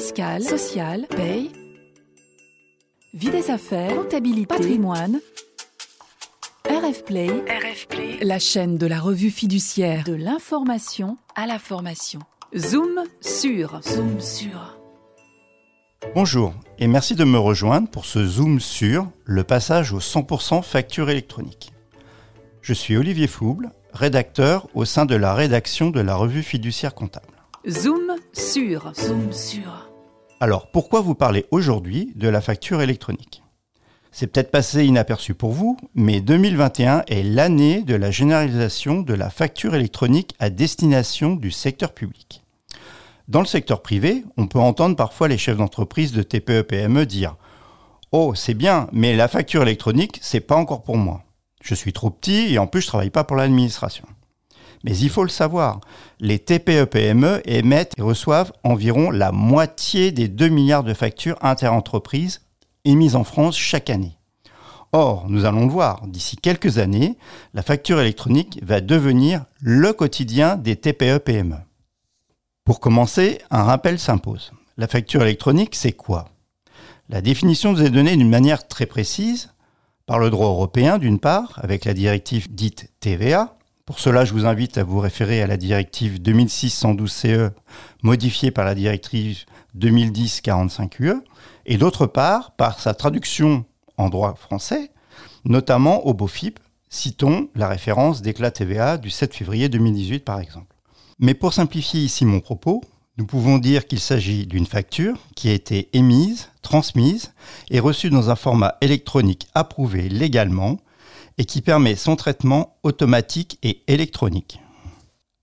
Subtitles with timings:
[0.00, 1.50] fiscale, sociale, paye,
[3.12, 5.20] vie des affaires, comptabilité, patrimoine.
[6.64, 7.28] RF Play,
[8.22, 12.20] la chaîne de la revue fiduciaire de l'information à la formation.
[12.56, 14.78] Zoom sur, zoom sur.
[16.14, 21.10] Bonjour et merci de me rejoindre pour ce Zoom sur le passage au 100% facture
[21.10, 21.74] électronique.
[22.62, 27.26] Je suis Olivier Fouble, rédacteur au sein de la rédaction de la revue fiduciaire comptable.
[27.68, 29.89] Zoom sur, zoom sur.
[30.42, 33.42] Alors pourquoi vous parler aujourd'hui de la facture électronique?
[34.10, 39.28] C'est peut-être passé inaperçu pour vous, mais 2021 est l'année de la généralisation de la
[39.28, 42.42] facture électronique à destination du secteur public.
[43.28, 47.36] Dans le secteur privé, on peut entendre parfois les chefs d'entreprise de TPE-PME dire
[48.10, 51.22] Oh, c'est bien, mais la facture électronique, c'est pas encore pour moi.
[51.62, 54.06] Je suis trop petit et en plus je travaille pas pour l'administration.
[54.84, 55.80] Mais il faut le savoir,
[56.20, 62.40] les TPE-PME émettent et reçoivent environ la moitié des 2 milliards de factures interentreprises
[62.84, 64.16] émises en France chaque année.
[64.92, 67.16] Or, nous allons le voir, d'ici quelques années,
[67.54, 71.56] la facture électronique va devenir le quotidien des TPE-PME.
[72.64, 74.52] Pour commencer, un rappel s'impose.
[74.76, 76.30] La facture électronique, c'est quoi?
[77.08, 79.52] La définition nous est donnée d'une manière très précise
[80.06, 83.56] par le droit européen, d'une part, avec la directive dite TVA,
[83.90, 87.50] pour cela, je vous invite à vous référer à la directive 2006-112-CE
[88.04, 89.46] modifiée par la directive
[89.76, 91.20] 2010-45-UE,
[91.66, 93.64] et d'autre part, par sa traduction
[93.96, 94.92] en droit français,
[95.44, 100.76] notamment au BOFIP, citons la référence d'éclat TVA du 7 février 2018 par exemple.
[101.18, 102.84] Mais pour simplifier ici mon propos,
[103.18, 107.32] nous pouvons dire qu'il s'agit d'une facture qui a été émise, transmise
[107.70, 110.78] et reçue dans un format électronique approuvé légalement
[111.40, 114.60] et qui permet son traitement automatique et électronique.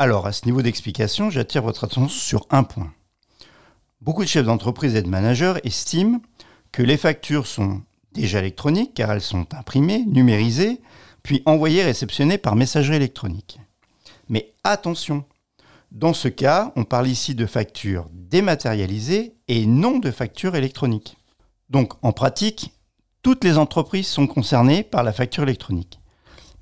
[0.00, 2.92] Alors, à ce niveau d'explication, j'attire votre attention sur un point.
[4.00, 6.20] Beaucoup de chefs d'entreprise et de managers estiment
[6.72, 7.80] que les factures sont
[8.12, 10.80] déjà électroniques car elles sont imprimées, numérisées,
[11.22, 13.60] puis envoyées, réceptionnées par messagerie électronique.
[14.28, 15.24] Mais attention,
[15.92, 21.16] dans ce cas, on parle ici de factures dématérialisées et non de factures électroniques.
[21.70, 22.72] Donc en pratique,
[23.24, 25.98] toutes les entreprises sont concernées par la facture électronique,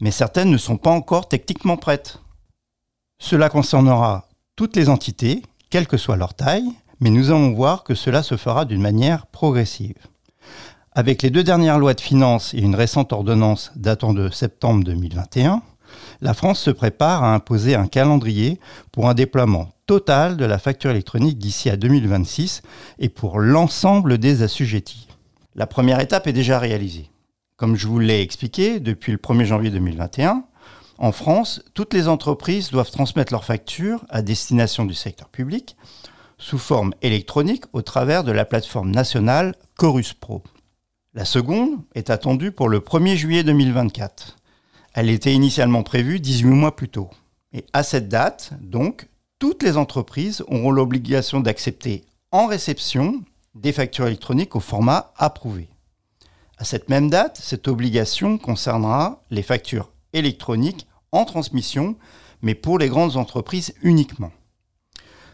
[0.00, 2.20] mais certaines ne sont pas encore techniquement prêtes.
[3.18, 6.70] Cela concernera toutes les entités, quelle que soit leur taille,
[7.00, 9.96] mais nous allons voir que cela se fera d'une manière progressive.
[10.92, 15.62] Avec les deux dernières lois de finances et une récente ordonnance datant de septembre 2021,
[16.20, 18.60] la France se prépare à imposer un calendrier
[18.92, 22.62] pour un déploiement total de la facture électronique d'ici à 2026
[23.00, 25.08] et pour l'ensemble des assujettis.
[25.54, 27.10] La première étape est déjà réalisée.
[27.56, 30.44] Comme je vous l'ai expliqué, depuis le 1er janvier 2021,
[30.96, 35.76] en France, toutes les entreprises doivent transmettre leurs factures à destination du secteur public
[36.38, 40.42] sous forme électronique au travers de la plateforme nationale Chorus Pro.
[41.12, 44.38] La seconde est attendue pour le 1er juillet 2024.
[44.94, 47.10] Elle était initialement prévue 18 mois plus tôt.
[47.52, 49.08] Et à cette date, donc,
[49.38, 53.22] toutes les entreprises auront l'obligation d'accepter en réception
[53.54, 55.68] des factures électroniques au format approuvé.
[56.58, 61.96] À cette même date, cette obligation concernera les factures électroniques en transmission,
[62.40, 64.32] mais pour les grandes entreprises uniquement.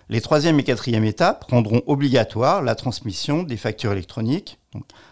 [0.08, 4.58] Les troisième et quatrième étapes rendront obligatoire la transmission des factures électroniques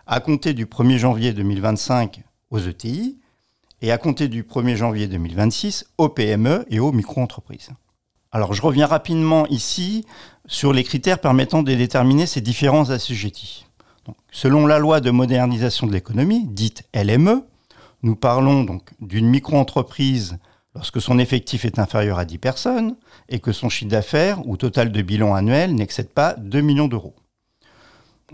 [0.06, 3.20] à compter du 1er janvier 2025 aux ETI
[3.82, 7.70] et à compter du 1er janvier 2026 aux PME et aux micro-entreprises.
[8.36, 10.04] Alors je reviens rapidement ici
[10.46, 13.64] sur les critères permettant de déterminer ces différents assujettis.
[14.30, 17.46] selon la loi de modernisation de l'économie, dite LME,
[18.02, 20.36] nous parlons donc d'une micro-entreprise
[20.74, 22.96] lorsque son effectif est inférieur à 10 personnes
[23.30, 27.14] et que son chiffre d'affaires ou total de bilan annuel n'excède pas 2 millions d'euros.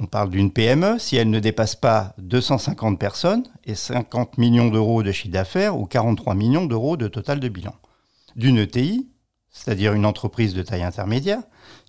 [0.00, 5.04] On parle d'une PME si elle ne dépasse pas 250 personnes et 50 millions d'euros
[5.04, 7.76] de chiffre d'affaires ou 43 millions d'euros de total de bilan.
[8.34, 9.11] D'une ETI
[9.52, 11.42] c'est-à-dire une entreprise de taille intermédiaire,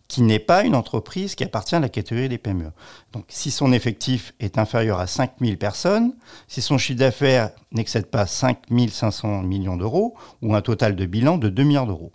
[0.07, 2.71] qui n'est pas une entreprise qui appartient à la catégorie des PME.
[3.13, 6.13] Donc si son effectif est inférieur à 5000 personnes,
[6.47, 11.49] si son chiffre d'affaires n'excède pas 5500 millions d'euros, ou un total de bilan de
[11.49, 12.11] 2 milliards d'euros.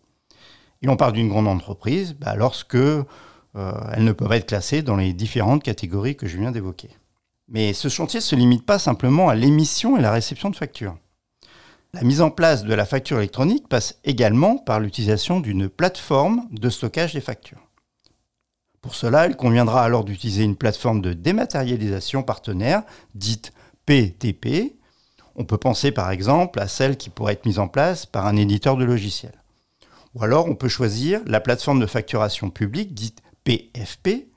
[0.83, 3.03] Et on parle d'une grande entreprise bah, lorsque euh,
[3.55, 6.91] ne peuvent être classées dans les différentes catégories que je viens d'évoquer.
[7.49, 10.97] Mais ce chantier ne se limite pas simplement à l'émission et la réception de factures.
[11.95, 16.69] La mise en place de la facture électronique passe également par l'utilisation d'une plateforme de
[16.69, 17.67] stockage des factures.
[18.83, 22.83] Pour cela, il conviendra alors d'utiliser une plateforme de dématérialisation partenaire,
[23.15, 23.53] dite
[23.87, 24.77] PTP.
[25.35, 28.37] On peut penser par exemple à celle qui pourrait être mise en place par un
[28.37, 29.43] éditeur de logiciels.
[30.15, 34.29] Ou alors on peut choisir la plateforme de facturation publique, dite PFP,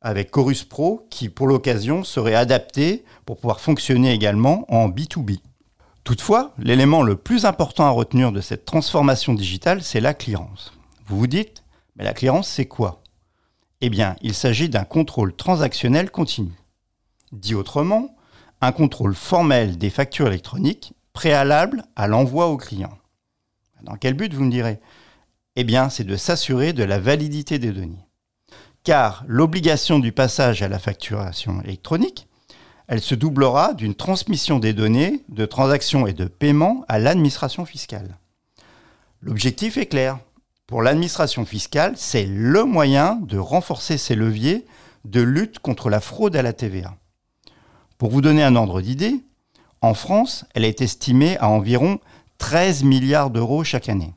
[0.00, 5.40] avec Chorus Pro qui, pour l'occasion, serait adapté pour pouvoir fonctionner également en B2B.
[6.06, 10.72] Toutefois, l'élément le plus important à retenir de cette transformation digitale, c'est la clearance.
[11.08, 11.64] Vous vous dites,
[11.96, 13.02] mais la clearance, c'est quoi?
[13.80, 16.52] Eh bien, il s'agit d'un contrôle transactionnel continu.
[17.32, 18.14] Dit autrement,
[18.60, 22.96] un contrôle formel des factures électroniques préalable à l'envoi au client.
[23.82, 24.78] Dans quel but, vous me direz?
[25.56, 28.06] Eh bien, c'est de s'assurer de la validité des données.
[28.84, 32.25] Car l'obligation du passage à la facturation électronique,
[32.88, 38.16] elle se doublera d'une transmission des données de transactions et de paiements à l'administration fiscale.
[39.20, 40.18] L'objectif est clair.
[40.66, 44.66] Pour l'administration fiscale, c'est le moyen de renforcer ses leviers
[45.04, 46.96] de lutte contre la fraude à la TVA.
[47.98, 49.20] Pour vous donner un ordre d'idée,
[49.80, 52.00] en France, elle est estimée à environ
[52.38, 54.14] 13 milliards d'euros chaque année.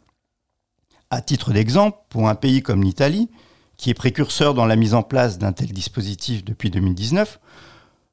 [1.10, 3.30] À titre d'exemple, pour un pays comme l'Italie,
[3.77, 7.39] qui est précurseur dans la mise en place d'un tel dispositif depuis 2019,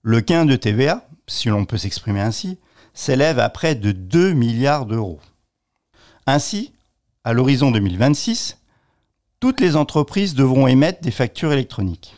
[0.08, 2.61] le gain de TVA, si l'on peut s'exprimer ainsi,
[2.94, 5.19] s'élève à près de 2 milliards d'euros.
[6.29, 6.73] Ainsi,
[7.25, 8.58] à l'horizon 2026,
[9.41, 12.14] toutes les entreprises devront émettre des factures électroniques.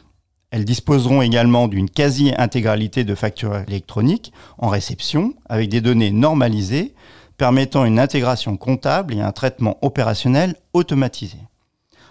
[0.50, 6.94] Elles disposeront également d'une quasi-intégralité de factures électroniques en réception, avec des données normalisées
[7.38, 11.38] permettant une intégration comptable et un traitement opérationnel automatisé.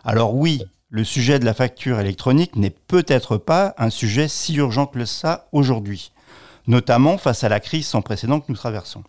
[0.04, 4.86] Alors oui, le sujet de la facture électronique n'est peut-être pas un sujet si urgent
[4.86, 6.12] que ça aujourd'hui,
[6.66, 9.04] notamment face à la crise sans précédent que nous traversons.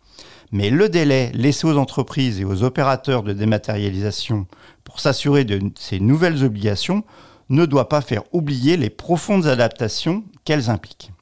[0.51, 4.47] Mais le délai laissé aux entreprises et aux opérateurs de dématérialisation
[4.83, 7.05] pour s'assurer de ces nouvelles obligations
[7.49, 11.13] ne doit pas faire oublier les profondes adaptations qu'elles impliquent.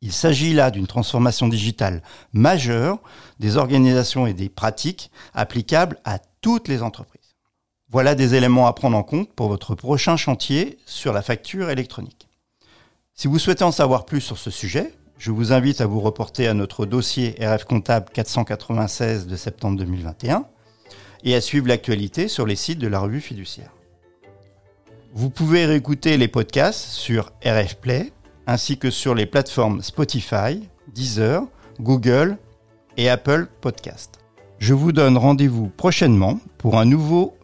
[0.00, 3.00] Il s'agit là d'une transformation digitale majeure
[3.40, 7.17] des organisations et des pratiques applicables à toutes les entreprises.
[7.90, 12.28] Voilà des éléments à prendre en compte pour votre prochain chantier sur la facture électronique.
[13.14, 16.46] Si vous souhaitez en savoir plus sur ce sujet, je vous invite à vous reporter
[16.48, 20.44] à notre dossier RF Comptable 496 de septembre 2021
[21.24, 23.72] et à suivre l'actualité sur les sites de la revue fiduciaire.
[25.14, 28.12] Vous pouvez réécouter les podcasts sur RF Play
[28.46, 31.42] ainsi que sur les plateformes Spotify, Deezer,
[31.80, 32.36] Google
[32.98, 34.18] et Apple Podcast.
[34.58, 37.37] Je vous donne rendez-vous prochainement pour un nouveau